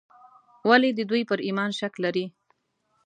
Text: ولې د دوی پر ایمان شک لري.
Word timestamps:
ولې 0.69 0.89
د 0.93 0.99
دوی 1.09 1.21
پر 1.29 1.39
ایمان 1.47 1.71
شک 1.79 1.93
لري. 2.03 2.25